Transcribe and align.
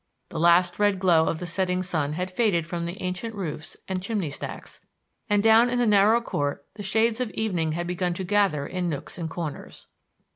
The 0.29 0.39
last 0.39 0.79
red 0.79 0.97
glow 0.97 1.27
of 1.27 1.37
the 1.37 1.45
setting 1.45 1.83
sun 1.83 2.13
had 2.13 2.31
faded 2.31 2.65
from 2.65 2.87
the 2.87 2.99
ancient 3.03 3.35
roofs 3.35 3.77
and 3.87 4.01
chimney 4.01 4.31
stacks, 4.31 4.81
and 5.29 5.43
down 5.43 5.69
in 5.69 5.77
the 5.77 5.85
narrow 5.85 6.21
court 6.21 6.65
the 6.73 6.81
shades 6.81 7.19
of 7.19 7.29
evening 7.35 7.73
had 7.73 7.85
begun 7.85 8.15
to 8.15 8.23
gather 8.23 8.65
in 8.65 8.89
nooks 8.89 9.19
and 9.19 9.29
corners. 9.29 9.85